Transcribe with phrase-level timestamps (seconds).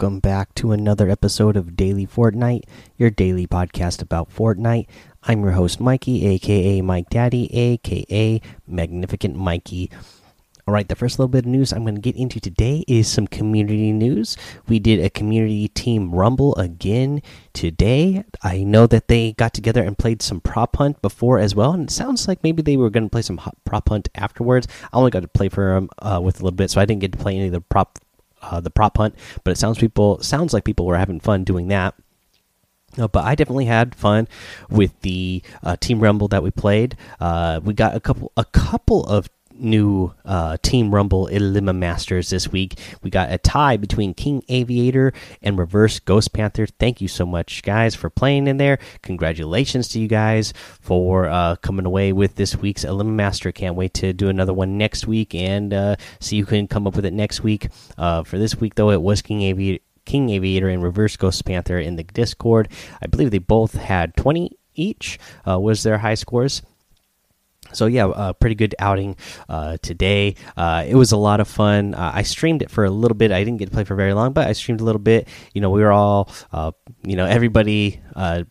[0.00, 2.62] Welcome back to another episode of Daily Fortnite,
[2.96, 4.86] your daily podcast about Fortnite.
[5.24, 9.90] I'm your host, Mikey, aka Mike Daddy, aka Magnificent Mikey.
[10.66, 13.08] All right, the first little bit of news I'm going to get into today is
[13.08, 14.38] some community news.
[14.68, 17.20] We did a community team rumble again
[17.52, 18.24] today.
[18.42, 21.90] I know that they got together and played some prop hunt before as well, and
[21.90, 24.66] it sounds like maybe they were going to play some prop hunt afterwards.
[24.82, 27.02] I only got to play for them uh, with a little bit, so I didn't
[27.02, 27.98] get to play any of the prop
[28.42, 29.14] uh, the prop hunt.
[29.44, 31.94] But it sounds people sounds like people were having fun doing that.
[32.98, 34.26] Uh, but I definitely had fun
[34.68, 36.96] with the uh, team rumble that we played.
[37.20, 39.28] Uh, we got a couple a couple of
[39.60, 42.78] new uh, Team Rumble Elima Masters this week.
[43.02, 45.12] We got a tie between King Aviator
[45.42, 46.66] and Reverse Ghost Panther.
[46.66, 48.78] Thank you so much, guys, for playing in there.
[49.02, 53.52] Congratulations to you guys for uh, coming away with this week's Elima Master.
[53.52, 56.96] Can't wait to do another one next week and uh, see who can come up
[56.96, 57.68] with it next week.
[57.96, 59.84] Uh, for this week, though, it was King Aviator.
[60.06, 62.68] King Aviator and Reverse Ghost Panther in the Discord.
[63.00, 66.62] I believe they both had 20 each, uh, was their high scores
[67.72, 69.16] so yeah, pretty good outing
[69.48, 70.36] uh, today.
[70.56, 71.94] Uh, it was a lot of fun.
[71.94, 73.32] Uh, I streamed it for a little bit.
[73.32, 75.28] I didn't get to play for very long, but I streamed a little bit.
[75.54, 78.44] You know, we were all, uh, you know, everybody uh,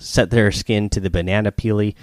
[0.00, 1.94] set their skin to the banana peely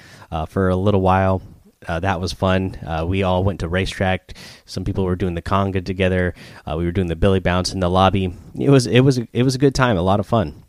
[0.48, 1.42] for a little while.
[1.88, 2.78] that was fun.
[3.08, 4.34] we all went to racetrack.
[4.66, 6.34] Some people were doing the conga together.
[6.68, 8.34] we were doing the billy bounce in the lobby.
[8.60, 9.98] It was it was it was a good time.
[9.98, 10.64] A lot of fun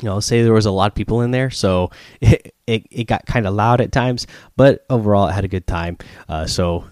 [0.00, 1.90] you know, say there was a lot of people in there, so
[2.66, 4.26] it, it got kind of loud at times,
[4.56, 5.98] but overall, it had a good time.
[6.28, 6.84] Uh, so,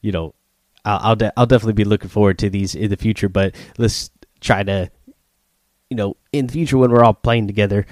[0.00, 0.34] you know,
[0.84, 3.28] I'll I'll, de I'll, definitely be looking forward to these in the future.
[3.28, 4.90] But let's try to,
[5.90, 7.86] you know, in the future when we're all playing together,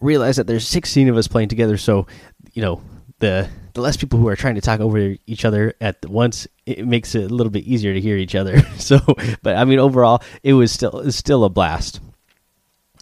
[0.00, 1.76] realize that there's 16 of us playing together.
[1.76, 2.06] So,
[2.52, 2.82] you know,
[3.18, 6.86] the the less people who are trying to talk over each other at once, it
[6.86, 8.60] makes it a little bit easier to hear each other.
[8.78, 8.98] So,
[9.42, 12.00] but I mean, overall, it was still it was still a blast.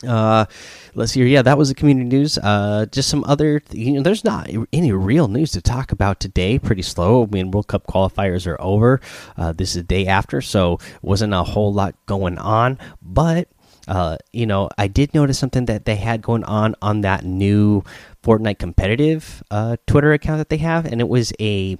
[0.06, 0.47] Uh,
[0.94, 1.27] let's here.
[1.27, 2.38] Yeah, that was the community news.
[2.38, 3.62] Uh, just some other.
[3.71, 6.59] You know, there's not any real news to talk about today.
[6.59, 7.25] Pretty slow.
[7.25, 9.00] I mean, World Cup qualifiers are over.
[9.37, 12.78] Uh, this is the day after, so wasn't a whole lot going on.
[13.03, 13.49] But
[13.88, 17.82] uh, you know, I did notice something that they had going on on that new
[18.22, 21.77] Fortnite competitive uh, Twitter account that they have, and it was a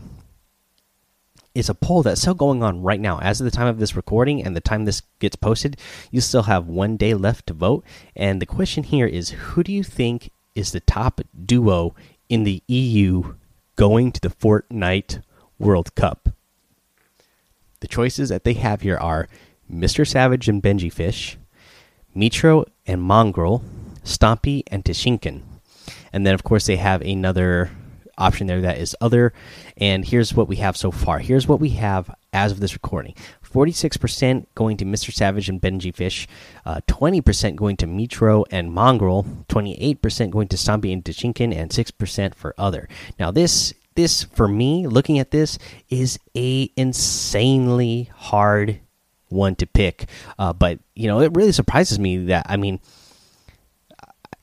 [1.55, 3.19] is a poll that's still going on right now.
[3.21, 5.77] As of the time of this recording and the time this gets posted,
[6.11, 7.85] you still have one day left to vote.
[8.15, 11.95] And the question here is who do you think is the top duo
[12.29, 13.35] in the EU
[13.77, 15.23] going to the Fortnite
[15.59, 16.29] World Cup?
[17.81, 19.29] The choices that they have here are
[19.73, 20.07] Mr.
[20.07, 21.39] Savage and Benji Fish,
[22.15, 23.63] Mitro and Mongraal,
[24.05, 25.43] Stompy and Tashinkin.
[26.13, 27.71] And then, of course, they have another
[28.21, 29.33] option there that is other.
[29.77, 31.19] And here's what we have so far.
[31.19, 33.15] Here's what we have as of this recording
[33.45, 35.13] 46% going to Mr.
[35.13, 36.29] Savage and Benji Fish,
[36.67, 42.35] 20% uh, going to Mitro and Mongraal, 28% going to Stompy and Tashinkin, and 6%
[42.35, 42.89] for other.
[43.19, 45.59] Now, this this for me looking at this
[45.89, 48.81] is a insanely hard
[49.29, 50.09] one to pick
[50.39, 52.81] uh, but you know it really surprises me that i mean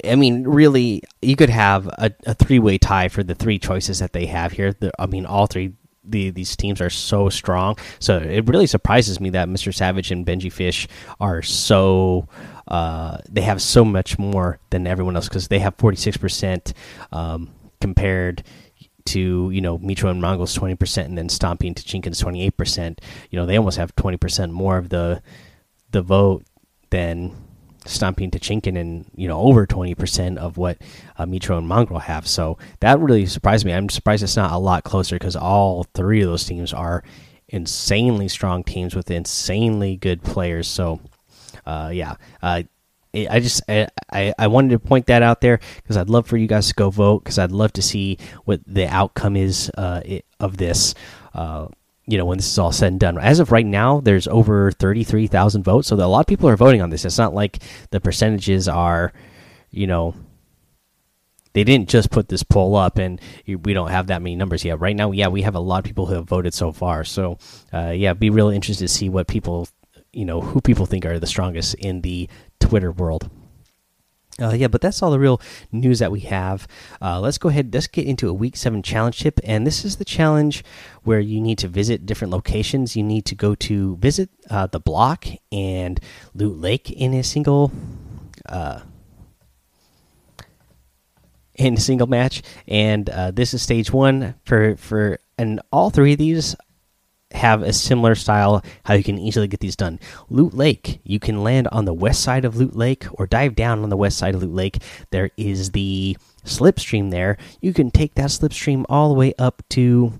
[0.05, 3.99] I mean, really, you could have a, a three way tie for the three choices
[3.99, 4.73] that they have here.
[4.73, 5.73] The, I mean, all three
[6.09, 7.77] the, these teams are so strong.
[7.99, 9.73] So it really surprises me that Mr.
[9.73, 10.87] Savage and Benji Fish
[11.19, 12.27] are so
[12.67, 16.73] uh, they have so much more than everyone else because they have forty six percent
[17.11, 18.43] um, compared
[19.05, 22.57] to you know Mitro and Mongraal's twenty percent, and then Stompy and Tachinkin's twenty eight
[22.57, 23.01] percent.
[23.29, 25.21] You know they almost have twenty percent more of the
[25.91, 26.43] the vote
[26.89, 27.35] than
[27.87, 30.77] Stomping Tachinkin and you know over 20% of what
[31.17, 32.27] uh, Mitro and Mongraal have.
[32.27, 33.73] So that really surprised me.
[33.73, 37.03] I'm surprised it's not a lot closer because all three of those teams are
[37.49, 40.67] insanely strong teams with insanely good players.
[40.67, 40.99] So
[41.65, 42.63] uh, yeah, uh,
[43.13, 46.47] I just I, I wanted to point that out there because I'd love for you
[46.47, 50.01] guys to go vote because I'd love to see what the outcome is uh,
[50.39, 50.93] of this.
[52.07, 53.17] You know when this is all said and done.
[53.17, 56.81] As of right now there's over 33,000 votes so a lot of people are voting
[56.81, 57.05] on this.
[57.05, 57.59] It's not like
[57.91, 59.13] the percentages are
[59.69, 60.15] you know
[61.53, 64.79] they didn't just put this poll up and we don't have that many numbers yet.
[64.79, 67.03] Right now yeah we have a lot of people who have voted so far.
[67.03, 67.37] So
[67.73, 69.67] uh, yeah be really interested to see what people
[70.13, 72.29] you know who people think are the strongest in the
[72.59, 73.29] twitter world
[74.41, 75.41] uh, yeah, but that's all the real
[75.71, 76.67] news that we have.
[77.01, 77.73] Uh, let's go ahead.
[77.73, 80.63] Let's get into a week seven challenge tip, and this is the challenge
[81.03, 82.95] where you need to visit different locations.
[82.95, 85.99] You need to go to visit uh, the block and
[86.35, 87.71] Loot Lake in a single,
[88.47, 88.81] uh,
[91.55, 92.43] in a single match.
[92.67, 96.55] And uh, this is stage one for for and all three of these
[97.31, 99.99] have a similar style how you can easily get these done.
[100.29, 103.83] Loot Lake, you can land on the west side of Loot Lake or dive down
[103.83, 104.81] on the west side of Loot Lake.
[105.11, 107.37] There is the slipstream there.
[107.61, 110.19] You can take that slipstream all the way up to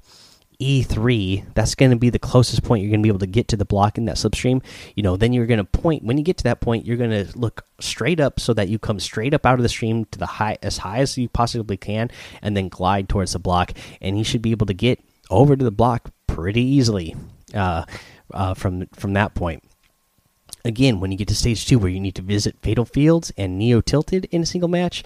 [0.60, 1.54] E3.
[1.54, 3.58] That's going to be the closest point you're going to be able to get to
[3.58, 4.64] the block in that slipstream.
[4.96, 7.12] You know, then you're going to point when you get to that point, you're going
[7.12, 10.20] to look straight up so that you come straight up out of the stream to
[10.20, 12.10] the high as high as you possibly can
[12.42, 13.72] and then glide towards the block
[14.02, 15.00] and you should be able to get
[15.30, 17.16] over to the block pretty easily
[17.56, 17.84] uh,
[18.32, 19.64] uh, from from that point.
[20.64, 23.58] Again, when you get to stage two, where you need to visit Fatal Fields and
[23.58, 25.04] Neo Tilted in a single match,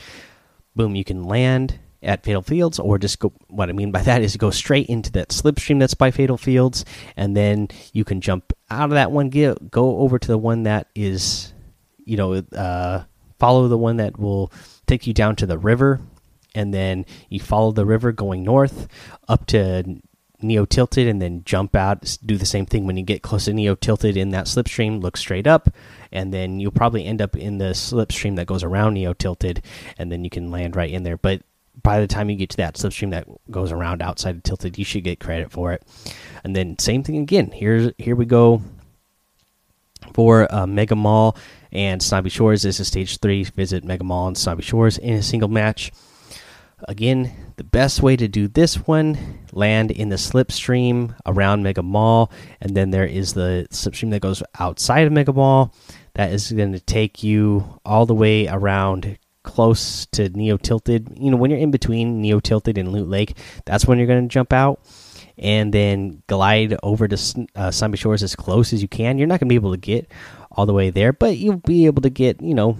[0.75, 3.31] boom, you can land at Fatal Fields, or just go.
[3.47, 6.83] What I mean by that is go straight into that slipstream that's by Fatal Fields,
[7.15, 10.63] and then you can jump out of that one, get go over to the one
[10.63, 11.53] that is,
[12.03, 13.03] you know, uh,
[13.39, 14.51] follow the one that will
[14.85, 16.01] take you down to the river,
[16.53, 18.89] and then you follow the river going north
[19.29, 20.01] up to
[20.43, 22.17] Neo Tilted, and then jump out.
[22.25, 25.01] Do the same thing when you get close to Neo Tilted in that slipstream.
[25.01, 25.69] Look straight up,
[26.11, 29.63] and then you'll probably end up in the slipstream that goes around Neo Tilted,
[29.97, 31.17] and then you can land right in there.
[31.17, 31.41] But
[31.83, 34.85] by the time you get to that slipstream that goes around outside of tilted you
[34.85, 35.83] should get credit for it
[36.43, 38.61] and then same thing again here's here we go
[40.13, 41.37] for uh, mega mall
[41.71, 45.23] and snobby shores this is stage three visit mega mall and snobby shores in a
[45.23, 45.91] single match
[46.87, 52.31] again the best way to do this one land in the slipstream around mega mall
[52.59, 55.73] and then there is the slipstream that goes outside of mega mall
[56.13, 61.31] that is going to take you all the way around close to Neo Tilted, you
[61.31, 63.35] know, when you're in between Neo Tilted and Loot Lake,
[63.65, 64.81] that's when you're going to jump out
[65.37, 69.17] and then glide over to uh, Shores as close as you can.
[69.17, 70.11] You're not going to be able to get
[70.51, 72.77] all the way there, but you'll be able to get, you know,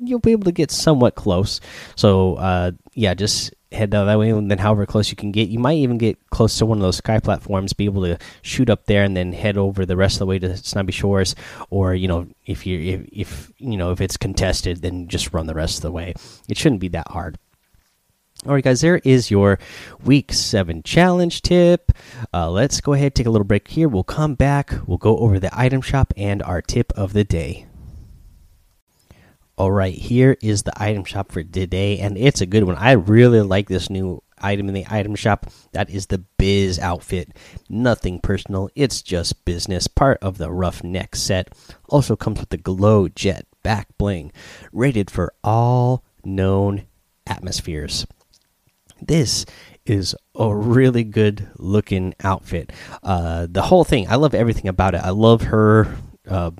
[0.00, 1.60] you'll be able to get somewhat close.
[1.96, 5.58] So, uh, yeah, just head that way, and then however close you can get, you
[5.58, 8.86] might even get close to one of those sky platforms, be able to shoot up
[8.86, 11.34] there, and then head over the rest of the way to Snobby Shores.
[11.70, 15.46] Or you know, if you if, if you know if it's contested, then just run
[15.46, 16.14] the rest of the way.
[16.48, 17.38] It shouldn't be that hard.
[18.46, 19.58] All right, guys, there is your
[20.02, 21.92] week seven challenge tip.
[22.32, 23.86] Uh, let's go ahead take a little break here.
[23.86, 24.72] We'll come back.
[24.86, 27.66] We'll go over the item shop and our tip of the day.
[29.60, 32.76] All right, here is the item shop for today, and it's a good one.
[32.76, 35.50] I really like this new item in the item shop.
[35.72, 37.36] That is the Biz outfit.
[37.68, 39.86] Nothing personal, it's just business.
[39.86, 41.52] Part of the Roughneck set.
[41.90, 44.32] Also comes with the Glow Jet back bling,
[44.72, 46.86] rated for all known
[47.26, 48.06] atmospheres.
[49.02, 49.44] This
[49.84, 52.72] is a really good looking outfit.
[53.02, 55.02] Uh, the whole thing, I love everything about it.
[55.04, 55.98] I love her.
[56.26, 56.52] Uh,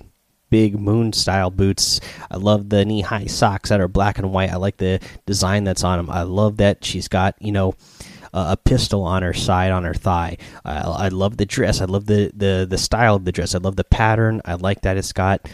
[0.51, 2.01] big moon style boots.
[2.31, 4.51] I love the knee high socks that are black and white.
[4.51, 6.11] I like the design that's on them.
[6.11, 7.75] I love that she's got you know
[8.33, 10.37] a pistol on her side on her thigh.
[10.65, 11.81] I love the dress.
[11.81, 13.55] I love the the the style of the dress.
[13.55, 14.41] I love the pattern.
[14.45, 15.49] I like that it's got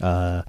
[0.00, 0.42] uh,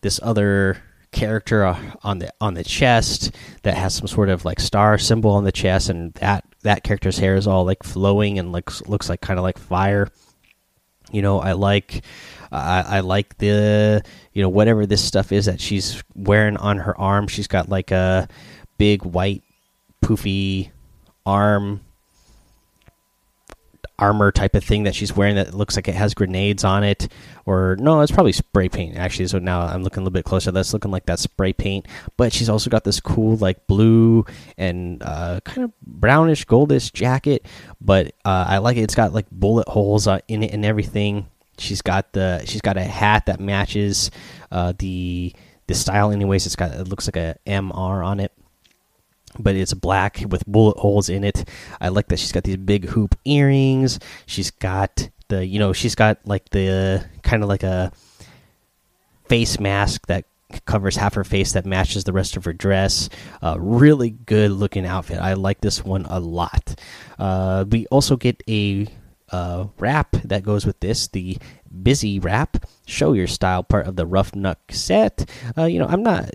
[0.00, 0.82] this other
[1.12, 5.30] character uh, on the on the chest that has some sort of like star symbol
[5.30, 9.08] on the chest, and that that character's hair is all like flowing and looks looks
[9.08, 10.08] like kind of like fire.
[11.10, 12.02] You know, I like
[12.50, 16.98] I, I like the you know whatever this stuff is that she's wearing on her
[16.98, 17.28] arm.
[17.28, 18.28] She's got like a
[18.78, 19.42] big white
[20.02, 20.70] poofy
[21.26, 21.80] arm
[23.98, 27.08] armor type of thing that she's wearing that looks like it has grenades on it.
[27.46, 29.26] Or no it's probably spray paint actually.
[29.28, 30.50] So now i'm looking a little bit closer.
[30.50, 31.86] That's looking like that spray paint.
[32.16, 34.24] But she's also got this cool like blue
[34.58, 37.46] and uh, kind of brownish goldish jacket.
[37.80, 38.82] But uh, i like it.
[38.82, 41.28] It's got like bullet holes uh, in it and everything.
[41.58, 44.10] She's got the she's got a hat that matches
[44.50, 45.32] uh, the
[45.66, 46.10] the style.
[46.10, 48.32] Anyways, it's got it looks like a MR on it,
[49.38, 51.48] but it's black with bullet holes in it.
[51.80, 53.98] I like that she's got these big hoop earrings.
[54.26, 57.92] She's got the you know she's got like the kind of like a
[59.28, 60.24] face mask that
[60.66, 63.08] covers half her face that matches the rest of her dress.
[63.42, 65.18] Uh, really good looking outfit.
[65.18, 66.78] I like this one a lot.
[67.18, 68.86] Uh, we also get a
[69.30, 71.36] uh, wrap that goes with this the
[71.82, 76.30] busy wrap show your style part of the Roughneck set uh, you know i'm not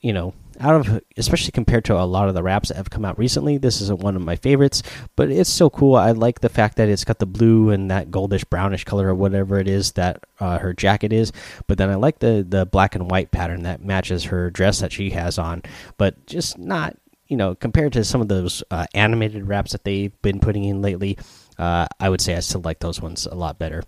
[0.00, 3.04] you know out of especially compared to a lot of the wraps that have come
[3.04, 4.82] out recently this isn't one of my favorites
[5.16, 8.10] but it's so cool i like the fact that it's got the blue and that
[8.10, 11.32] goldish brownish color or whatever it is that uh, her jacket is
[11.66, 14.92] but then i like the the black and white pattern that matches her dress that
[14.92, 15.62] she has on
[15.96, 16.96] but just not
[17.28, 20.82] you know compared to some of those uh, animated wraps that they've been putting in
[20.82, 21.16] lately
[21.58, 23.82] uh, I would say I still like those ones a lot better.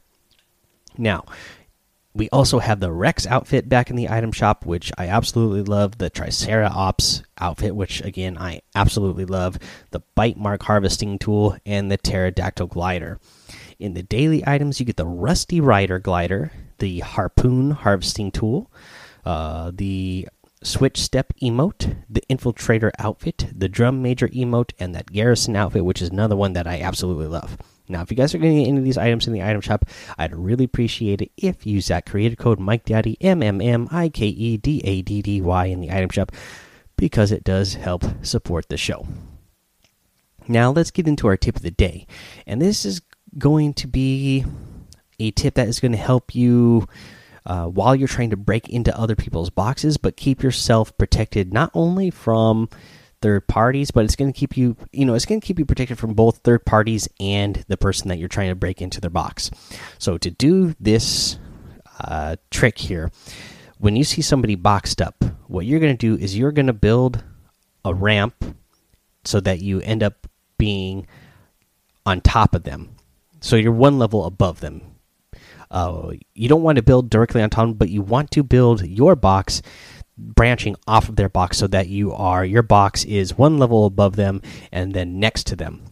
[0.96, 1.24] Now,
[2.14, 5.98] we also have the Rex outfit back in the item shop, which I absolutely love.
[5.98, 9.58] The Triceratops outfit, which again I absolutely love.
[9.90, 13.18] The Bite Mark harvesting tool and the Pterodactyl glider.
[13.80, 18.70] In the daily items, you get the Rusty Rider glider, the Harpoon harvesting tool,
[19.24, 20.28] uh, the
[20.62, 26.00] Switch Step emote, the Infiltrator outfit, the Drum Major emote, and that Garrison outfit, which
[26.00, 27.58] is another one that I absolutely love.
[27.88, 29.60] Now, if you guys are going to get any of these items in the item
[29.60, 29.84] shop,
[30.16, 33.88] I'd really appreciate it if you use that creator code Mike Daddy M M M
[33.90, 36.32] I K E D A D D Y in the item shop
[36.96, 39.06] because it does help support the show.
[40.48, 42.06] Now, let's get into our tip of the day,
[42.46, 43.02] and this is
[43.36, 44.44] going to be
[45.18, 46.88] a tip that is going to help you.
[47.46, 51.70] Uh, while you're trying to break into other people's boxes, but keep yourself protected not
[51.74, 52.70] only from
[53.24, 55.64] third parties, but it's going to keep you, you know, it's going to keep you
[55.64, 59.08] protected from both third parties and the person that you're trying to break into their
[59.08, 59.50] box.
[59.98, 61.38] So to do this
[62.00, 63.10] uh, trick here,
[63.78, 66.74] when you see somebody boxed up, what you're going to do is you're going to
[66.74, 67.24] build
[67.82, 68.44] a ramp
[69.24, 70.26] so that you end up
[70.58, 71.06] being
[72.04, 72.94] on top of them.
[73.40, 74.82] So you're one level above them.
[75.70, 79.16] Uh, you don't want to build directly on top, but you want to build your
[79.16, 79.62] box
[80.16, 84.16] branching off of their box so that you are your box is one level above
[84.16, 84.40] them
[84.72, 85.82] and then next to them.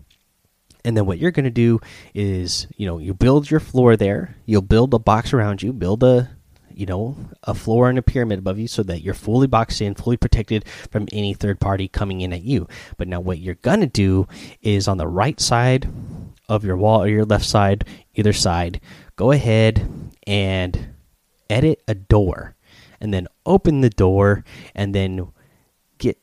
[0.84, 1.80] And then what you're going to do
[2.14, 4.36] is you know you build your floor there.
[4.46, 6.30] You'll build a box around you build a
[6.74, 9.94] you know a floor and a pyramid above you so that you're fully boxed in
[9.94, 12.66] fully protected from any third party coming in at you.
[12.96, 14.26] But now what you're going to do
[14.62, 15.88] is on the right side
[16.48, 18.80] of your wall or your left side either side
[19.16, 19.86] go ahead
[20.26, 20.94] and
[21.48, 22.54] edit a door
[23.02, 24.44] and then open the door
[24.74, 25.28] and then
[25.98, 26.16] get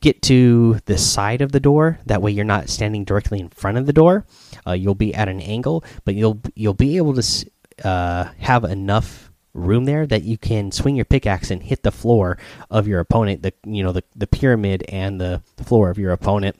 [0.00, 1.98] get to the side of the door.
[2.06, 4.26] That way you're not standing directly in front of the door.
[4.64, 7.50] Uh, you'll be at an angle but you'll you'll be able to
[7.82, 12.38] uh, have enough room there that you can swing your pickaxe and hit the floor
[12.70, 16.54] of your opponent the you know the, the pyramid and the floor of your opponent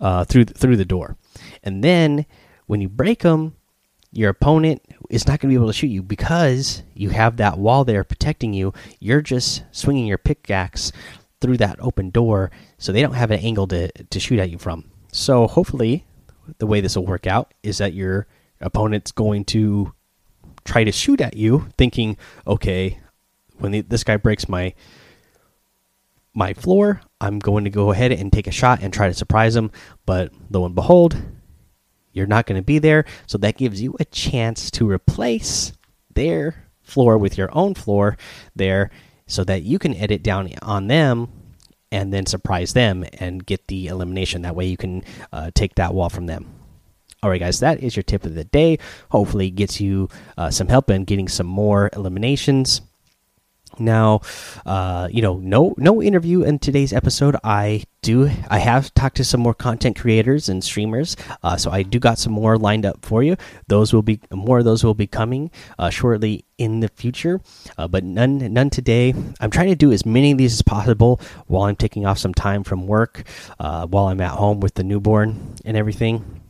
[0.00, 1.16] uh, through through the door.
[1.62, 2.26] And then
[2.66, 3.54] when you break them
[4.12, 7.58] your opponent is not going to be able to shoot you because you have that
[7.58, 8.72] wall there protecting you.
[8.98, 10.92] You're just swinging your pickaxe
[11.40, 14.58] through that open door, so they don't have an angle to to shoot at you
[14.58, 14.90] from.
[15.12, 16.04] So hopefully,
[16.58, 18.26] the way this will work out is that your
[18.60, 19.92] opponent's going to
[20.64, 22.98] try to shoot at you, thinking, okay,
[23.58, 24.74] when the, this guy breaks my
[26.34, 29.56] my floor, I'm going to go ahead and take a shot and try to surprise
[29.56, 29.70] him.
[30.06, 31.16] But lo and behold,
[32.12, 33.04] you're not going to be there.
[33.26, 35.72] So that gives you a chance to replace
[36.14, 38.16] their floor with your own floor
[38.54, 38.90] there
[39.26, 41.28] so that you can edit down on them
[41.92, 44.42] and then surprise them and get the elimination.
[44.42, 46.54] That way you can uh, take that wall from them.
[47.22, 48.78] All right, guys, that is your tip of the day.
[49.10, 52.80] Hopefully, it gets you uh, some help in getting some more eliminations.
[53.80, 54.20] Now,
[54.66, 57.36] uh, you know, no no interview in today's episode.
[57.42, 61.82] I do I have talked to some more content creators and streamers, uh, so I
[61.82, 63.36] do got some more lined up for you.
[63.68, 67.40] Those will be more of those will be coming uh, shortly in the future,
[67.78, 69.14] uh, but none none today.
[69.40, 72.34] I'm trying to do as many of these as possible while I'm taking off some
[72.34, 73.24] time from work,
[73.58, 76.40] uh, while I'm at home with the newborn and everything.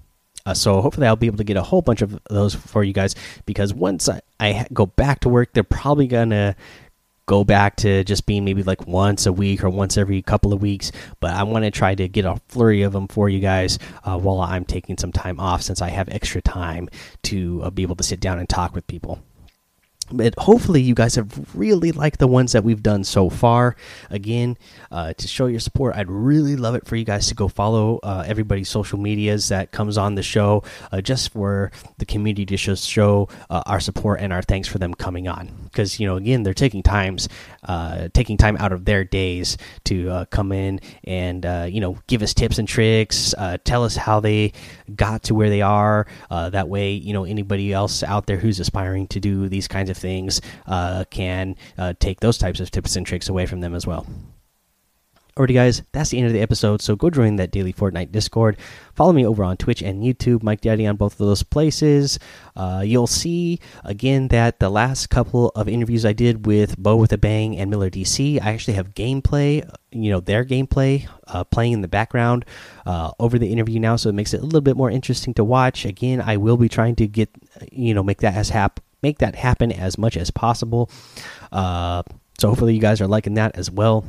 [0.47, 2.93] Uh, so hopefully I'll be able to get a whole bunch of those for you
[2.93, 6.57] guys because once I, I go back to work, they're probably gonna
[7.27, 10.61] go back to just being maybe like once a week or once every couple of
[10.61, 10.93] weeks.
[11.21, 14.19] But I want to try to get a flurry of them for you guys uh,
[14.19, 16.89] while I'm taking some time off since I have extra time
[17.25, 19.23] to uh, be able to sit down and talk with people
[20.13, 23.77] but hopefully you guys have really liked the ones that we've done so far.
[24.11, 24.57] Again
[24.91, 27.99] uh, to show your support i'd really love it for you guys to go follow
[28.03, 30.63] uh, everybody's social medias that comes on the show
[30.93, 34.79] uh, just for the community to show, show uh, our support and our thanks for
[34.79, 35.51] them coming on.
[35.65, 37.29] Because you know again they're taking times
[37.65, 42.23] uh, taking time out of their days to uh, come in and you know give
[42.23, 44.53] us tips and tricks tell us how they
[44.95, 49.07] got to where they are that way you know anybody else out there who's aspiring
[49.09, 53.07] to do these kinds of things uh, can uh, take those types of tips and
[53.07, 54.07] tricks away from them as well.
[55.37, 56.83] Alrighty, guys, that's the end of the episode.
[56.83, 58.59] So go join that daily Fortnite Discord.
[58.95, 62.19] Follow me over on Twitch and YouTube, Mike Daddy on both of those places.
[62.57, 67.13] Uh, you'll see again that the last couple of interviews I did with Bo with
[67.13, 71.73] a Bang and Miller DC, I actually have gameplay, you know, their gameplay uh, playing
[71.73, 72.45] in the background
[72.85, 75.45] uh, over the interview now, so it makes it a little bit more interesting to
[75.45, 75.87] watch.
[75.87, 77.31] Again, I will be trying to get,
[77.73, 80.91] you know, make that as hap make that happen as much as possible.
[81.53, 82.03] Uh,
[82.39, 84.05] so hopefully you guys are liking that as well.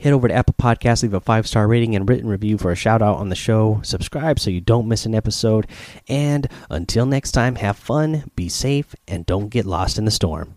[0.00, 2.76] Head over to Apple Podcasts, leave a five star rating and written review for a
[2.76, 3.80] shout out on the show.
[3.84, 5.66] Subscribe so you don't miss an episode.
[6.08, 10.56] And until next time, have fun, be safe, and don't get lost in the storm.